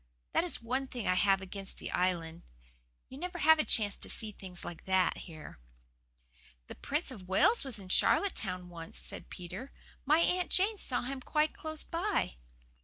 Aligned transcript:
That 0.33 0.43
is 0.43 0.63
one 0.63 0.87
thing 0.87 1.07
I 1.07 1.13
have 1.13 1.41
against 1.43 1.77
the 1.77 1.91
Island 1.91 2.41
you 3.07 3.19
never 3.19 3.37
have 3.37 3.59
a 3.59 3.63
chance 3.63 3.97
to 3.97 4.09
see 4.09 4.31
things 4.31 4.65
like 4.65 4.85
that 4.85 5.15
here." 5.29 5.59
"The 6.65 6.73
Prince 6.73 7.11
of 7.11 7.27
Wales 7.27 7.63
was 7.63 7.77
in 7.77 7.89
Charlottetown 7.89 8.67
once," 8.69 8.97
said 8.99 9.29
Peter. 9.29 9.71
"My 10.03 10.17
Aunt 10.17 10.49
Jane 10.49 10.79
saw 10.79 11.03
him 11.03 11.21
quite 11.21 11.53
close 11.53 11.83
by." 11.83 12.37